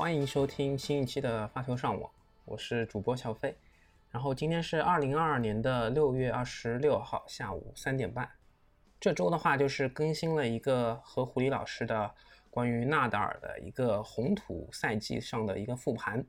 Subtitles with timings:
[0.00, 2.10] 欢迎收听新一期的发球上网，
[2.46, 3.54] 我是主播小飞。
[4.10, 8.26] 然后今天是二零二二年的六月二十六号下午三点半。
[8.98, 12.10] 这周的话就是更新了一个和狐狸老师的
[12.48, 16.24] 关于纳达尔的一个红土赛季上的一个复盘。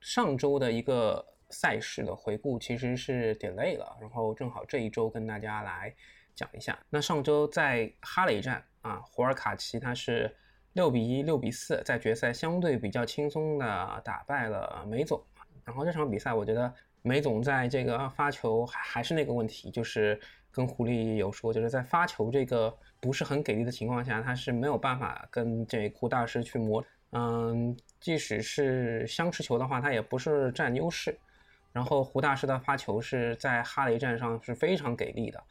[0.00, 5.94] 上周的一个赛事的回顾其实是点累了，然后正好这一周跟大家来
[6.34, 6.78] 讲一下。
[6.88, 10.34] 那上周在哈雷站啊，胡尔卡奇他是。
[10.74, 15.22] 六比一、六比四，在决赛相对比较轻松的打败了梅总。
[15.64, 20.18] 然后这场比赛，我觉得梅总在这个发球还还是那个问题，就是
[20.50, 26.84] 跟狐狸有说，就是在发球这个不是很给力的情况下，他是没有办法跟这胡大师去磨。
[27.10, 31.16] 嗯，即使是相持球的话，他也不是占优势。
[31.72, 35.42] 然后胡大师的发球是在哈雷站上是非常给力的。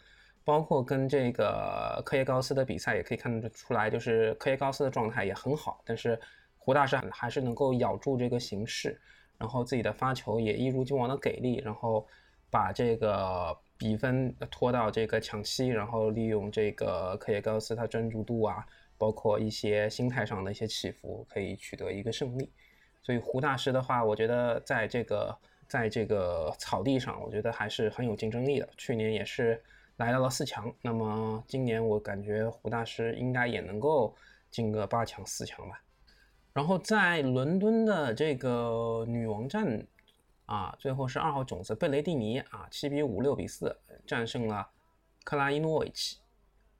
[0.44, 6.20] 包括跟这个科耶高斯的比赛也可以看得出来，就是科耶高斯的状态也很好，但是
[6.58, 9.00] 胡大师还是能够咬住这个形势，
[9.38, 12.08] 然后自己的发球也一如既往的给力，然后
[12.50, 18.66] 把这个比分拖到这个抢七，然后利用这个科耶高斯他专注度啊，
[18.98, 22.52] 包括一些心态上的一些起伏，可以取得一个胜利。
[23.04, 28.68] 所以胡大师的话，我觉得在这个在这个草地上，我觉得还是很有竞争力的。
[28.76, 29.62] 去年也是。
[30.02, 34.16] 来到了四强，那么今年我感觉胡大师应该也能够
[34.50, 35.80] 进个八强、四强吧。
[36.54, 39.86] 然后在伦敦的这个女王战
[40.48, 44.68] 啊，最后是二号种子贝雷蒂尼啊，七比五、六比四战胜了
[45.24, 46.18] 克拉伊诺维奇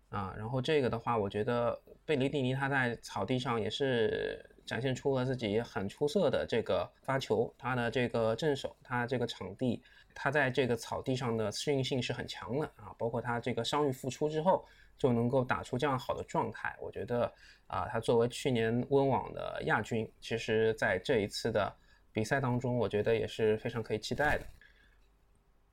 [0.10, 0.34] 啊。
[0.36, 9.84] 然后这个的话，我觉得贝雷蒂尼他在草地上也是展现出了自己很出色的这个发球，他的这个正手，他这个场地。
[10.16, 14.66] 他在这个草地上的适应性是很强的啊，包括他这个伤愈复出之后
[14.98, 17.32] 就能够打出这样好的状态，我觉得
[17.68, 21.74] 啊，他作为去年温网的亚军，其实在这一次的
[22.12, 24.46] 比赛当中，我觉得也是非常可以期待的。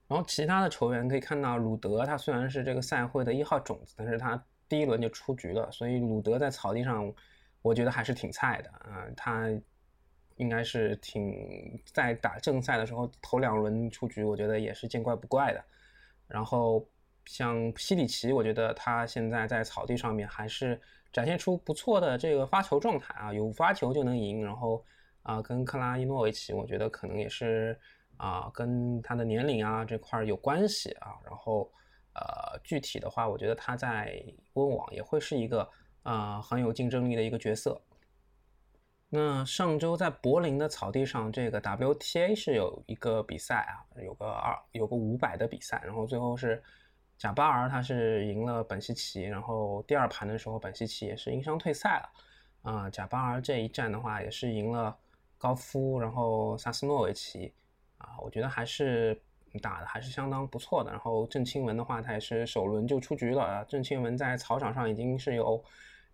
[0.06, 7.12] 然后其他的球员可以看到，鲁德他虽然是这个赛会的一号种子，但是他第一轮就出局了，所以鲁德在草地上，
[7.62, 9.49] 我觉得还是挺菜的啊，他。
[10.38, 15.62] 应该是挺在打正赛的时候头两轮出局，我觉得也是见怪不怪的。
[16.26, 16.87] 然后
[17.26, 20.81] 像西里奇，我觉得他现在在草地上面还是
[21.12, 24.44] 展现出不错的这个发球状态啊，有发球就能赢。
[24.44, 24.84] 然后
[25.22, 27.78] 啊，跟克拉伊诺维奇，我觉得可能也是
[28.16, 31.12] 啊，跟他的年龄啊这块有关系啊。
[31.25, 31.70] 然后
[32.15, 34.22] 呃，具体的话，我觉得他在
[34.55, 35.69] 温网也会是一个
[36.03, 37.81] 啊很有竞争力的一个角色。
[39.10, 46.62] 那上周在柏林的草地上，这个 WTA 是有一个比赛啊，有个二有个五百的比赛，然后最后是
[47.16, 52.91] 贾巴尔他是赢了本西奇，然后第二盘的时候本西奇也是因伤退赛了啊。
[52.91, 54.94] 贾巴尔这一战的话也是赢了
[55.38, 57.50] 高夫，然后萨斯诺维奇
[57.96, 59.19] 啊，我觉得还是
[59.62, 60.90] 打的还是相当不错的。
[60.90, 63.64] 然后郑钦文的话，他也是首轮就出局了啊。
[63.66, 65.64] 郑钦文在草场上已经是有。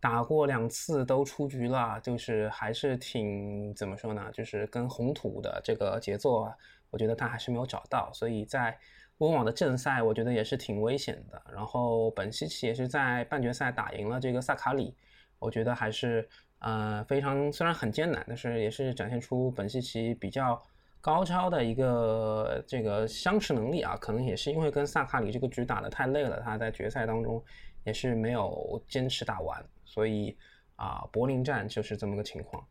[0.04, 4.30] 打过两次都出局了，就是还是挺怎么说呢？
[4.34, 6.54] 就是跟红土的这个节奏啊，
[6.90, 8.78] 我觉得他还是没有找到，所以在
[9.16, 11.42] 温网的正赛，我觉得也是挺危险的。
[11.50, 14.94] 然后本西奇也是在半决赛打赢了这个萨卡里，
[15.38, 16.28] 我觉得还是
[16.58, 20.62] 呃非常虽然很艰难，但是也是展现出本西奇比较
[21.00, 23.96] 高超的一个这个相持能力啊。
[23.96, 27.42] 可能也是因为跟萨卡里这个局打得太累了，他在决赛当中
[27.84, 29.64] 也是没有坚持打完。
[29.94, 30.36] 所以
[30.74, 32.66] 啊，柏林站就是这么个情况。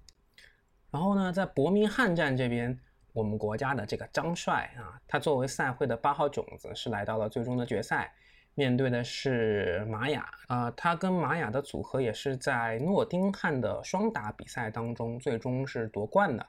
[0.91, 2.77] 然后呢，在伯明翰站这边，
[3.13, 8.13] 我们国家的这个张帅啊，他作为赛会的八号种子，是来到了最终的决赛，
[8.55, 10.69] 面对的是玛雅啊。
[10.71, 16.45] 他跟玛雅的组合也是在诺丁汉的双打比赛当中，最终是夺冠的。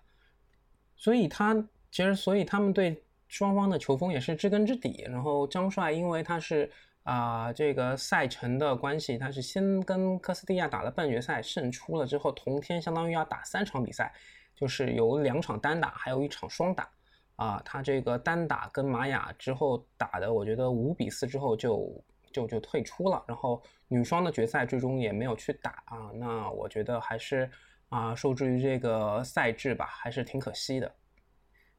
[0.96, 1.54] 所以他
[1.92, 5.04] 其实，所以他们对双方的球风也是知根知底。
[5.08, 6.68] 然后张帅因为他是。
[7.04, 14.12] 啊，这个赛程的关系，他是先跟科斯蒂亚打了半决赛，胜出了之后，同天相当于要打三场比赛，
[14.54, 16.88] 就是有两场单打，还有一场双打。
[17.36, 26.10] 啊，他这个单打跟玛雅之后打的，我觉得五比四之后就就就退出了，然后女双的决赛最终也没有去打啊。
[26.14, 27.50] 那我觉得还是
[27.88, 30.94] 啊，受制于这个赛制吧，还是挺可惜的。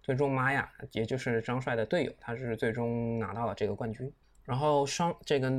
[0.04, 4.14] 最终玛雅也就是张帅的队友，他是最终拿到了这个冠军。
[4.46, 5.52] 然后双这个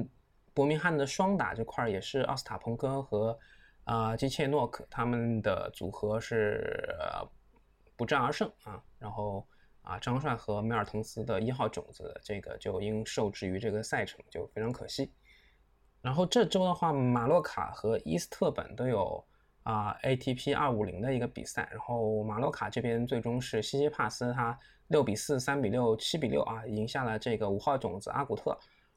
[0.55, 3.39] 伯明翰的双打这块也是奥斯塔彭科和
[3.85, 6.89] 啊基切诺克他们的组合是
[7.97, 8.83] 不战而胜啊。
[8.99, 9.47] 然后
[9.83, 15.13] 啊张帅和梅尔滕斯的一号种子这个就因受制于这个赛程就非常可惜。
[16.01, 19.25] 然后这周的话，马洛卡和伊斯特本都有
[19.65, 21.69] 啊 ATP 二五零的一个比赛。
[21.73, 24.57] 然后马洛卡这边最终是西西帕斯他
[24.87, 28.57] 六比四、三比六、七比六啊赢下了这个五号种子阿古特。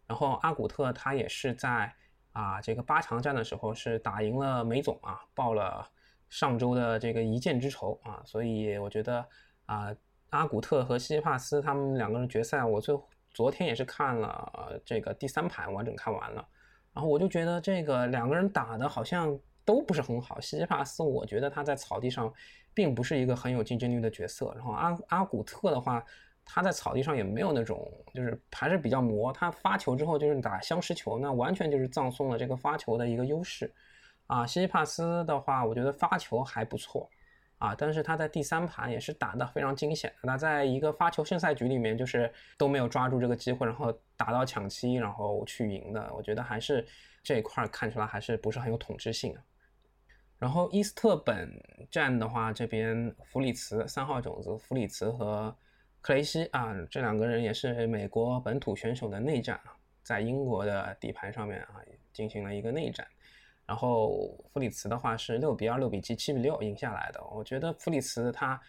[0.09, 1.93] 然后阿古特他也是在
[2.31, 5.87] 啊这个八强战的时候是打赢了梅总啊，报了
[6.29, 8.19] 上周的这个一箭之仇啊。
[8.25, 9.23] 所以我觉得
[9.67, 9.95] 啊
[10.31, 12.99] 阿古特和西西帕斯他们两个人决赛，我最
[13.31, 16.43] 昨天也是看了这个第三盘完整看完了。
[16.91, 20.41] 然后我就觉得这个两个人打的好像都不是很好。
[20.41, 22.33] 西西帕斯，我觉得他在草地上
[22.73, 24.51] 并不是一个很有竞争力的角色。
[24.55, 26.03] 然后阿阿古特的话，
[26.51, 29.31] 他在草地上也没有那种，就是还是比较磨。
[29.31, 33.71] 他发球之后就是打相持球，那完全就是葬送了这个发球的一个优势。
[34.25, 37.07] 啊，西西帕斯的话，我觉得发球还不错。
[37.59, 40.11] 啊，但是他在第三盘也是打得非常惊险。
[40.23, 46.09] 那在一个发球胜赛局里面，就是都没有抓住这个机会，然后打到抢七，然后去赢的。
[46.15, 46.87] 我觉得还是
[47.21, 49.43] 这一块看出来还是不是很有统治性啊。
[50.37, 51.51] 然后伊斯特本
[51.91, 55.53] 站的话，这边弗里茨三号种子弗里茨和
[56.01, 61.75] 克雷西啊，这两个人也是美国本土选手的内战啊，在英国的底盘上面啊
[62.13, 63.05] 进行了一个内战。
[63.65, 67.23] 然后弗里茨的话是六比二、六比七、七比六赢下来的。
[67.25, 68.59] 我觉得弗里茨他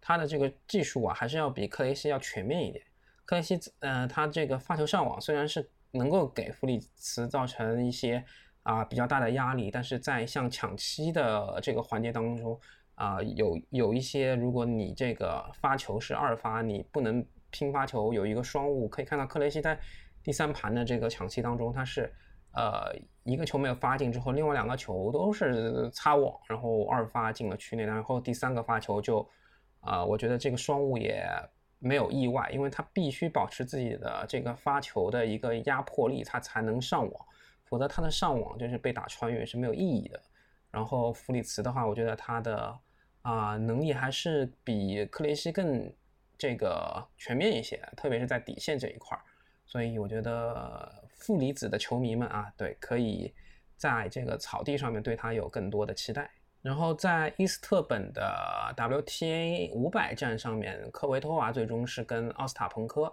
[0.00, 2.84] 他的这个技术啊，还是要比克雷西要全面一点。
[3.24, 8.24] 克雷西，呃，他这个发球上网虽然是能够给弗里茨造成一些
[8.62, 12.60] 啊比较大的压力，但是在像抢七的这个环节当中
[12.96, 18.86] 啊，有有一些，如果你这个发球是二发，你不能拼发球，有一个双误。
[18.86, 19.78] 可以看到克雷西在
[20.22, 22.12] 第三盘的这个抢七当中，他是。
[22.58, 22.90] 呃，
[23.22, 29.28] 一个球没有发进之后，另外两个球都是擦网，然后二发进了区内，然后第三个发球就，
[29.80, 31.28] 啊，我觉得这个双误也
[31.78, 37.26] 没有意外，因为他必须保持自己的这个发球的一个压迫力，他才能上网，
[37.66, 40.18] 否则他的上网就是被打穿越是没有意义的。
[40.70, 42.74] 然后弗里茨的话，我觉得他的
[43.28, 45.92] 啊能力还是比克雷西更
[46.38, 49.20] 这个全面一些，特别是在底线这一块儿，
[49.64, 51.02] 所以我觉得。
[51.18, 53.32] 负离子的球迷们啊，对，可以
[53.78, 56.30] 在这个草地上面对他有更多的期待。
[56.60, 58.22] 然后在伊斯特本的
[58.76, 63.10] WTA 五百站上面，科维托娃最终是跟奥斯塔彭科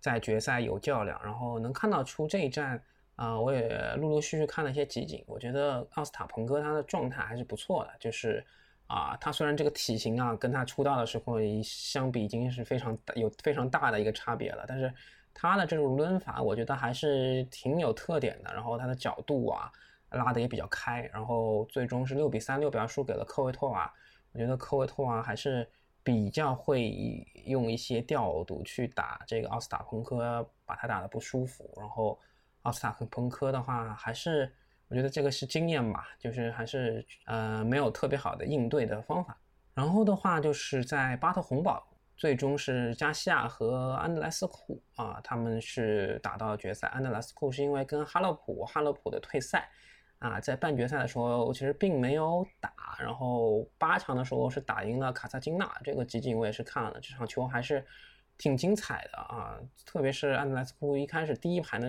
[0.00, 1.18] 在决赛有较量。
[1.22, 2.82] 然后能看到出这一站
[3.14, 7.92] 啊，我也陆陆续续看了一些集锦，我觉得奥斯塔彭科他的状态还是不错的。
[8.00, 8.44] 就是
[8.86, 14.92] 啊，他虽然这个体型啊跟他出道的时候相比已经是非常有非常大的一个差别了，但是。
[15.38, 18.50] 他的这种抡法，我觉得还是挺有特点的。
[18.54, 19.70] 然后他的角度啊，
[20.08, 21.02] 拉的也比较开。
[21.12, 23.92] 然后最终是六比三、六比二输给了科维托娃。
[24.32, 25.68] 我觉得科维托娃还是
[26.02, 26.88] 比较会
[27.44, 31.70] 用一些调度去打这个奥斯塔彭科，把他打的不舒服。
[31.76, 32.18] 然后
[32.62, 34.50] 奥斯塔彭科的话，还是
[34.88, 39.36] 我觉得这个是经验吧，就是还是呃没有特别好的应对的方法。
[39.74, 41.86] 然后的话，就是在巴特洪堡。
[42.18, 46.88] 最终是加西亚和安德莱斯库啊，他们是打到决赛。
[46.88, 49.68] 安德莱斯库是因为跟哈勒普，哈勒普的退赛
[50.18, 55.70] 啊，在半决赛的时候其实并没有打，然后八强的时候是打赢了卡萨金娜。
[55.84, 57.84] 这个集锦我也是看了，这场球还是
[58.38, 61.88] 挺精彩的啊，特别是安德莱斯库一开始第一盘的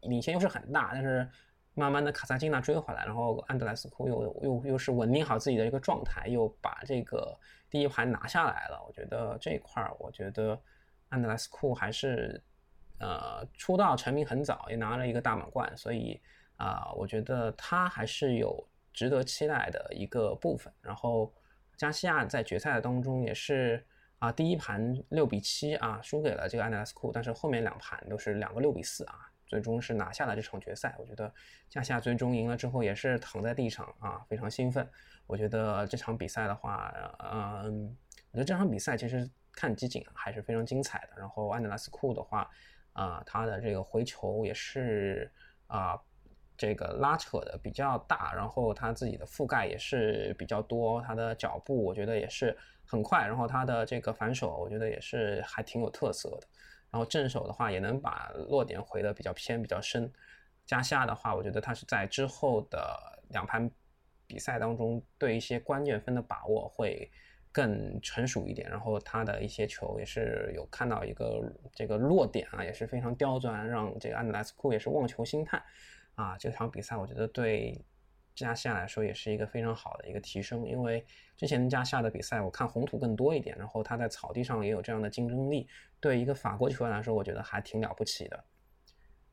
[0.00, 1.28] 领先优势很大，但是。
[1.74, 7.38] 慢慢的，卡萨金娜追回来，然后安德莱斯库又又又是稳定好自己的一个状态，又把这个
[7.70, 8.84] 第一盘拿下来了。
[8.86, 10.60] 我觉得这一块儿，我觉得
[11.08, 12.42] 安德莱斯库还是
[12.98, 16.20] 呃出道成名很早，也拿了一个大满贯，所以
[16.56, 20.70] 啊，我觉得他还是有值得期待的一个部分。
[20.82, 21.32] 然后
[21.76, 23.82] 加西亚在决赛当中也是
[24.18, 29.29] 啊，第一盘六比七啊输给了这个安德莱斯库，但是后面两盘都是两个六比四啊。
[29.50, 31.34] 最终是拿下了这场决赛，我觉得
[31.68, 34.88] 加夏最终赢了之后也是躺在地上啊，非常兴奋。
[35.26, 37.96] 我觉得这场比赛的话，嗯，
[38.30, 41.16] 我觉得这场比赛其实看集锦还是非常精彩的。
[41.16, 42.48] 然后安德拉斯库的话，
[42.92, 45.28] 啊，他的这个回球也是
[45.66, 46.00] 啊，
[46.56, 56.46] 这个拉扯的比较大，然后他自己的覆盖也是比较多，他的脚步我觉得也是很快，然后他的这个反手我觉得也是还挺有特色的。
[56.90, 60.12] 然后正手的话也能把落点回的比较偏比较深，
[60.66, 63.70] 加西亚的话，我觉得他是在之后的两盘
[64.26, 67.10] 比赛当中对一些关键分的把握会
[67.52, 71.42] 更成熟一点，然后他的一些球也是有看到一个
[71.74, 75.60] 这个落点啊，也是非常刁钻，让这个安德莱斯库也是望球兴叹
[76.14, 76.36] 啊。
[76.38, 77.84] 这场比赛我觉得对
[78.34, 81.04] 加西亚来说也是一个非常好的一个提升，因为
[81.36, 85.68] 之前加西亚的比赛我看红土更多一点，然后他在草地上也有这样的竞争力，
[86.00, 88.44] 对一个法国球员来说，我觉得还挺了不起的。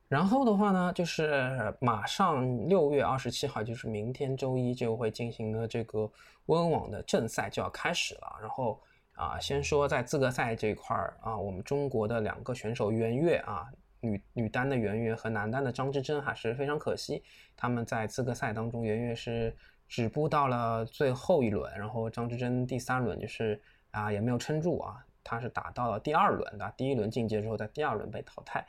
[0.08, 6.10] 然后的话呢，就是马上六月二十七号，就是明天周一就会进行的这个
[6.46, 8.38] 温网的正赛就要开始了。
[8.40, 8.82] 然后
[9.16, 13.68] 啊，先说在资格赛这块儿啊，我们中国的两个选手袁悦啊，
[14.00, 17.24] 女女单的袁悦和男单的张之臻还是非常可惜，
[17.56, 19.56] 他们在资格赛当中，袁悦是
[19.88, 23.62] 止步到了最后一轮，然后张之臻第三轮就是
[23.92, 28.66] 啊也没有撑住啊，他是打到了第二轮的，第一轮晋级之后，在第二轮被淘汰。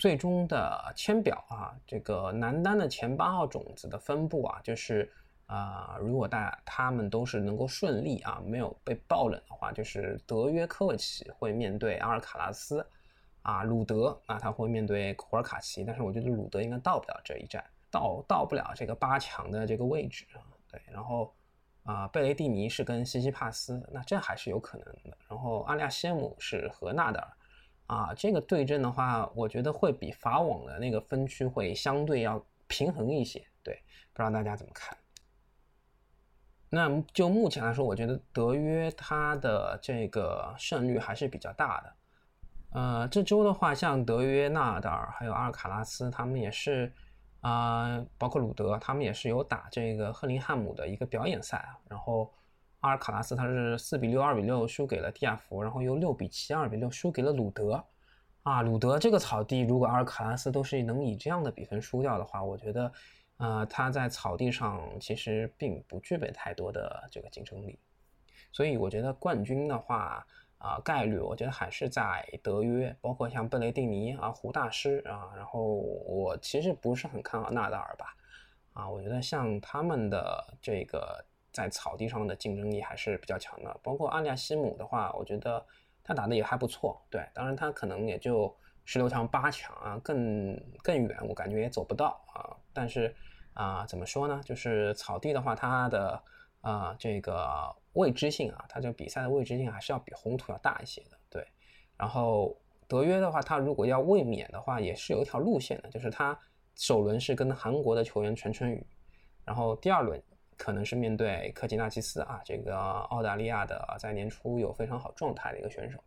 [0.00, 5.10] 最终的签表啊，这个男单的前八号种子的分布啊，就是
[5.46, 12.84] 啊，如果大他们都是能够顺利啊，没有被爆冷的话，就是德约科维奇会面对阿尔卡拉斯，
[13.46, 21.32] 啊，鲁德啊他会面对库尔卡奇，但是我觉得鲁德应该到不了这一站，到到不了这个八强的这个位置啊，对，然后
[21.84, 27.32] 啊，贝雷蒂尼是跟西西帕斯，那这还是有可能的，然后阿利亚谢姆是和纳达尔。
[27.86, 33.46] 啊，这个对阵的话，我觉得会比法网的那个分区会相对要平衡一些。
[33.62, 33.80] 对，
[34.12, 34.98] 不知道大家怎么看？
[36.68, 41.94] 那就目前来说，我觉得德约他的这个胜率还是比较大的。
[42.70, 46.92] 呃，这周的话，像德约、纳达尔还有阿尔卡拉斯，他们也是
[47.40, 52.32] 啊，包括鲁德，他们也是有打这个赫林汉姆的一个表演赛啊，然后。
[52.80, 57.82] 阿尔卡拉斯他是四比六、二比六输给了蒂亚福，然后又六比七、二比六输给了鲁德。
[58.44, 62.92] 啊，鲁德这个草地，如果阿尔卡拉斯都是能以这样的比分输掉的话，我觉得，
[63.38, 67.76] 呃，他在草地上其实并不具备太多的这个竞争力。
[68.52, 70.24] 所以我觉得冠军的话，
[70.58, 78.16] 啊，概率我觉得还是在德约，包括像贝雷蒂尼啊、胡大师啊，然后我其实不是很看好纳达尔吧。
[78.72, 81.24] 啊，我觉得像他们的这个。
[81.52, 85.64] 在草地上的竞争力还是比较强的，包括阿利亚西姆的话，我觉得
[86.04, 87.00] 他打的也还不错。
[87.08, 92.52] 对，当然他可能也就十六强、八强啊，更更远，我感觉也走不到啊。
[92.74, 93.16] 但是
[93.54, 94.38] 啊，怎么说呢？
[94.44, 96.22] 就是草地的话，他的
[96.70, 101.16] 啊这个未知性啊，它这个比赛的未知性还是要比红土要大一些的。
[101.30, 101.46] 对，
[101.96, 102.56] 然后
[102.88, 106.38] 德约的话，他如果要卫冕的话，也是有一条路线的，就是他
[106.74, 108.86] 首轮是跟韩国的球员全春雨，
[109.44, 110.22] 然后第二轮。
[110.58, 116.02] 可能是面对科吉纳基斯啊，这个澳大利亚的在年初有非常好状态的一个选手，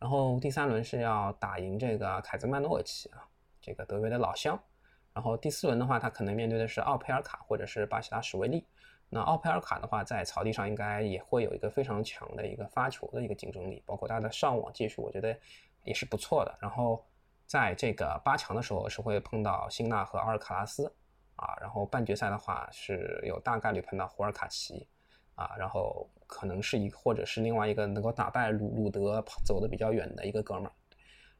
[0.00, 3.22] 然后第三轮是要打赢这个凯泽曼诺维奇啊，
[3.60, 4.60] 这个德约的老乡，
[5.14, 8.66] 然后第四轮的话，他可能面对的是奥佩尔卡或者是巴西达什维利。
[9.14, 15.38] 那奥佩尔卡的话，在草地上应该也会有一个非常强的一个发球的一个竞争力，包括他的上网技术，我觉得
[15.84, 16.58] 也是不错的。
[16.60, 17.04] 然后
[17.46, 20.90] 在这个八强的时候是会碰到辛纳和阿尔卡拉斯。
[21.34, 24.86] 啊，然后半决赛的话是有大概率碰到胡尔卡奇，
[25.34, 30.72] 啊，然后可能是一或者是另外一个能够打败鲁鲁德走的比较远的一个哥们儿，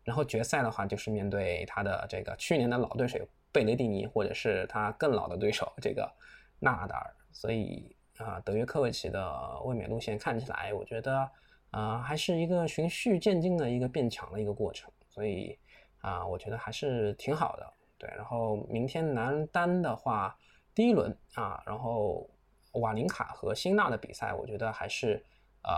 [0.02, 3.18] 然后决赛的话就是面对他的这个去年的老对手
[3.52, 6.10] 贝雷蒂尼，或者是他更老的对手这个
[6.58, 11.28] 纳达尔，所以啊，德约科维奇的卫冕路线看起来，我觉得
[11.70, 15.58] 啊还是一个循序渐进的一个变强的一个过程，所以
[16.00, 17.72] 啊，我觉得还是挺好的。
[17.98, 20.36] 对，然后明天男单的话，
[20.74, 22.28] 第一轮啊，然后
[22.72, 25.24] 瓦林卡和辛纳的比赛，我觉得还是
[25.62, 25.72] 呃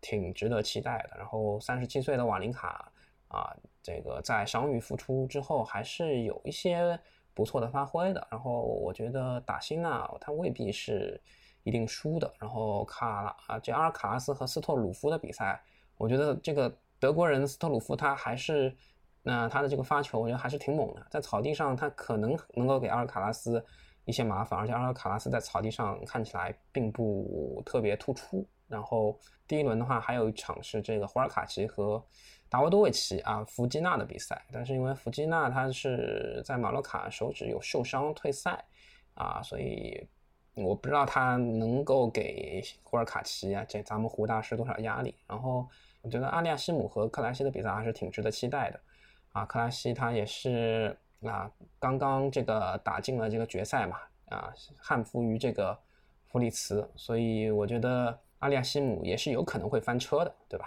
[0.00, 1.16] 挺值得期待的。
[1.16, 2.92] 然后三十七岁的瓦林卡
[3.28, 6.98] 啊，这个在伤愈复出之后，还是有一些
[7.34, 8.26] 不错的发挥的。
[8.30, 11.20] 然后我觉得打辛纳，他未必是
[11.62, 12.32] 一定输的。
[12.38, 15.62] 然后卡拉啊，这阿尔卡拉斯和斯托鲁夫的比赛，
[15.96, 18.74] 我觉得这个德国人斯托鲁夫他还是。
[19.24, 21.06] 那他的这个发球，我觉得还是挺猛的。
[21.08, 23.64] 在草地上，他可能能够给阿尔卡拉斯
[24.04, 28.44] 一些麻烦，而且阿尔卡拉斯在草地上看起来并不特别突出。
[28.66, 32.04] 然后第一轮的话，还有一场是这个胡尔卡奇和
[32.52, 34.44] 达沃多维奇啊，弗基纳的比赛。
[34.52, 38.62] 但是因为弗基纳他是在马洛卡手指有受伤退赛
[39.14, 40.06] 啊，所以
[40.52, 45.14] 我不知道他能够给霍尔卡奇啊这咱们胡大师多少压力。
[45.26, 45.66] 然后
[46.02, 48.78] 我觉得阿利亚西姆和克莱西的比赛还是挺值得期待的。
[49.32, 53.96] 啊，克拉西他也是啊，刚刚这个打进了这个决赛嘛，
[54.28, 55.78] 啊，汉服于这个
[56.26, 60.66] 弗里茨，所以我觉得阿利亚西姆也是有可能会翻车的，对吧？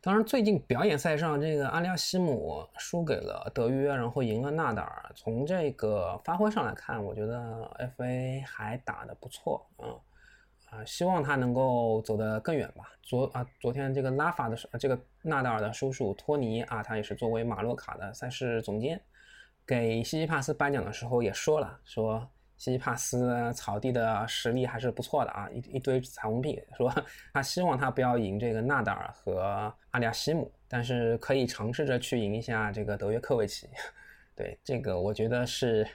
[0.00, 9.96] 当然，最近表演赛上这个阿利亚西姆输给了德约，然后赢了纳达尔，从这个发挥上来看，我觉得 FA 还打得不错啊。
[10.70, 12.92] 啊，希望他能够走得更远吧。
[13.02, 19.02] 昨啊，昨天这个拉法的这个纳达尔的叔叔托尼啊，他也是作为马洛卡的赛事总监，
[19.66, 26.92] 给西西帕斯颁奖的时候也说了，说西西帕斯草地的实力还是不错的啊，一一堆彩虹屁，说
[27.32, 33.66] 他希望他不要赢这个纳达尔和阿里亚西姆，但是可以尝试着去赢一下这个德约科维奇。
[34.36, 35.86] 对这个，我觉得是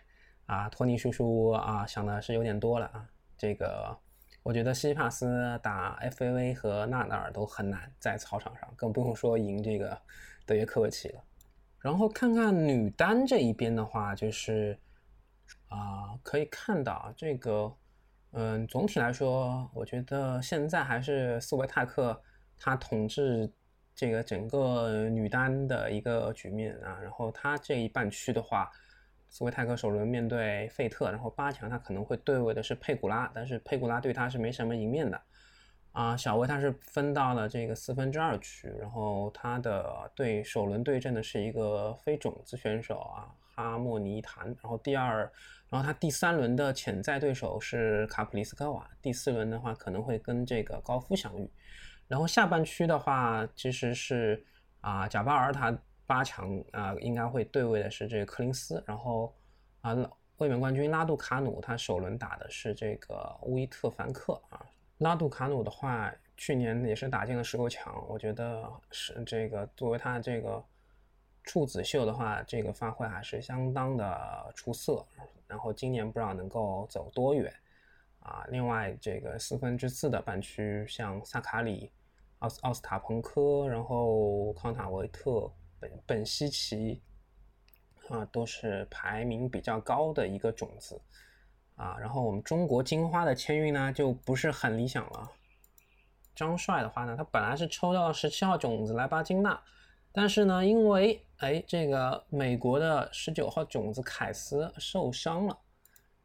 [0.47, 3.07] 啊，托尼叔叔啊想的是有点多了啊，
[3.37, 3.95] 这个。
[4.41, 9.95] 我觉得西西帕斯打 FAV 和纳达尔都很难在草场上，更不用说赢这个
[10.45, 11.23] 德约科维奇了。
[11.79, 14.77] 然后看看女单这一边的话，就是
[15.67, 17.75] 啊，可以看到这个，
[18.31, 22.21] 嗯，总体来说，我觉得现在还是斯维泰克
[22.57, 23.51] 她统治
[23.93, 26.99] 这个整个女单的一个局面啊。
[27.01, 28.71] 然后她这一半区的话。
[29.27, 35.21] 斯维泰克首轮面对费特，然后八强他可能会对位的是佩古拉，但是佩古拉对他是没什么赢面的
[35.91, 36.15] 啊。
[36.15, 44.45] 小维他是分到了这个四分之二区，然后他的对首轮对阵的是一个非种子选手啊，哈莫尼坦。
[44.45, 45.19] 然后第二，
[45.69, 51.49] 然后他第三轮的潜在对手是卡普里斯科娃，第四轮的话可能会跟这个高夫相遇。
[52.07, 54.45] 然后下半区的话，其实是
[54.81, 55.75] 啊贾巴尔他。
[56.07, 59.35] 八强啊，应该会对位的是这个柯林斯，然后
[59.81, 59.95] 啊，
[60.37, 64.63] 卫冕冠军拉杜卡努他首轮打的是这个乌伊特凡克啊。
[64.99, 70.63] 拉杜卡努的话，去年也是打进了十六强，我觉得是这个作为他这个
[71.45, 75.05] 处子秀的话，这个发挥还是相当的出色。
[75.47, 77.53] 然后今年不知道能够走多远
[78.19, 78.45] 啊。
[78.49, 81.91] 另外这个四分之四的半区，像萨卡里、
[82.39, 85.51] 奥斯奥斯塔彭科，然后康塔维特。
[85.77, 87.01] 本本西奇
[88.07, 90.99] 啊，都是排名比较高的一个种子
[91.75, 91.97] 啊。
[91.99, 95.29] 然后我们中国金花的签运呢，就不是很理想了。
[96.33, 99.61] 张帅的话呢，他本来是抽到十七号种子莱巴金娜，
[100.13, 105.57] 但是呢，因为哎这个美国的十九号种子凯斯受伤了，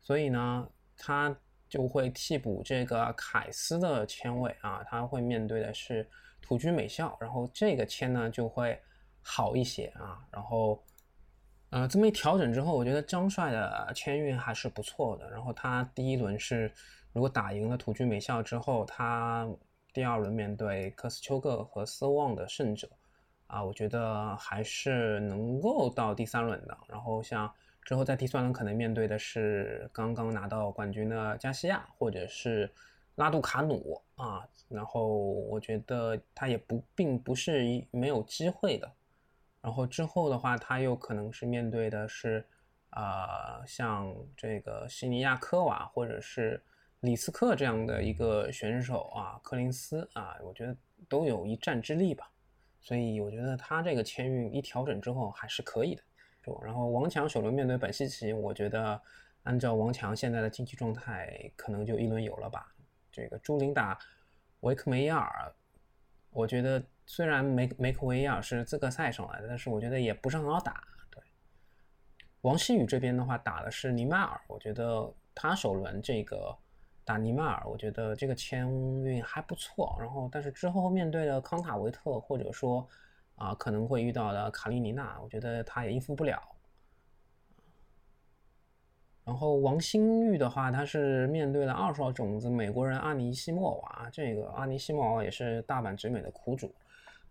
[0.01, 1.35] 所以呢，他
[1.68, 4.83] 就会替补这个凯斯的签位啊。
[4.85, 6.09] 他会面对的是
[6.42, 8.81] 土居美校，然后这个签呢就会。
[9.23, 10.83] 好一些啊，然后，
[11.68, 15.31] 呃，这么一调整之后，我觉得张帅的签运还是不错的。
[15.31, 16.73] 然后他第一轮是
[17.12, 19.46] 如果打赢了土居美校之后，他
[19.92, 22.88] 第二轮面对科斯丘克和斯旺的胜者，
[23.51, 26.79] 啊，我觉得还是能够到第三轮的。
[26.89, 32.71] 然后像之后在第三轮可能面对的是刚刚拿到冠军的加西亚或者是
[33.17, 38.91] 拉杜卡努啊，然后我觉得他也不并不是没有机会的。
[39.61, 42.47] 然后之后的话，他又可能是面对的是，
[42.91, 46.63] 啊，像这个西尼亚科娃或者是
[47.01, 50.75] 李斯克这样的一个选手啊，柯林斯啊，我觉得
[51.09, 52.31] 都有一战之力吧。
[52.81, 56.03] 所以我觉得他这个签运一调整之后还是可以的。
[56.64, 59.01] 然后王强首轮面对本西奇，我觉得
[59.43, 62.75] 按照王强现在的竞技状态，可能就一轮游了吧。
[63.12, 63.99] 这个朱琳打
[64.61, 65.55] 维克梅耶尔，
[66.31, 66.83] 我觉得。
[67.07, 70.81] 虽然梅梅克维尔是资格赛上来的，但是我觉得也不是很好打。
[71.11, 71.21] 对，
[72.43, 76.57] 王希宇这边的话打的是尼迈尔，我觉得他首轮这个
[77.11, 78.70] 打尼迈尔，我觉得这个签
[79.03, 79.96] 运还不错。
[79.99, 82.87] 然后，但是之后面对的康塔维特或者说
[83.35, 86.40] 啊可能会遇到的卡利尼娜，我觉得他也应付不了。
[89.25, 96.73] 然后王星玉的话，他是面对了二号种子美国人阿尼西莫娃，这个阿尼西莫娃也是大阪直美的苦主。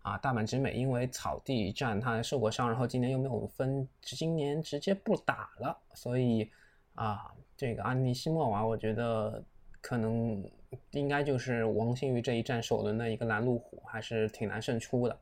[0.02, 6.50] 啊，大阪直美因为草地战他受过伤，然后今年又没有分，今年直接不打了，所以
[6.94, 9.42] 啊，这个安妮西莫娃，我觉得
[9.80, 10.42] 可能
[10.90, 15.18] 应该就是王星宇这一战首轮的一个拦路虎，还是挺难胜出的。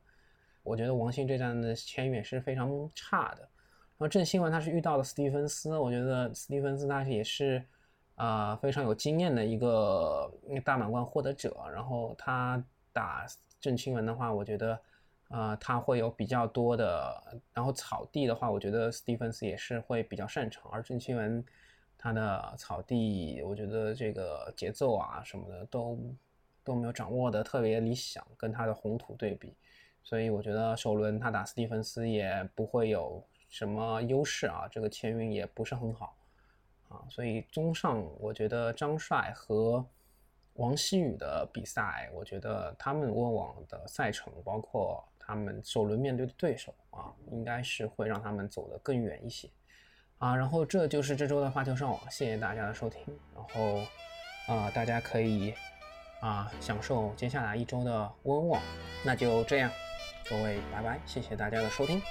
[0.62, 3.40] 我觉得王星这战的签约是非常差的。
[3.40, 7.62] 然后郑钦文他是遇到了斯蒂芬斯，我觉得斯蒂芬斯他也是
[8.14, 10.32] 啊非常有经验的一个
[10.64, 13.26] 大满贯获得者，然后他打。
[13.60, 14.80] 郑钦文的话，我觉得，
[15.30, 21.44] 呃，他会有比较多的，然后草地的话，我觉得斯蒂芬斯也是会比较擅长，而郑钦文
[21.98, 25.98] 他的草地，我觉得这个节奏啊什么的都
[26.64, 29.52] 都没有掌握的特别理想，跟他的红土对比，
[30.02, 36.16] 所以我觉得首轮他打斯蒂芬斯也不会有什么优势啊，这个签运也不是很好
[36.88, 39.84] 啊，所以综上，我觉得张帅和。
[40.54, 49.48] 王希宇的比赛，我觉得他们过往的赛程，包括他们首轮面对的对手啊，应该是会让他们走得更远一些
[50.18, 53.00] 啊然后这就是这周的花球上网谢谢大家的收听
[53.34, 53.82] 然后
[54.46, 55.54] 啊大家可以
[56.20, 58.60] 啊享受接下来一周的温网
[59.04, 59.70] 那就这样
[60.28, 62.02] 各位拜拜谢谢大家的收听。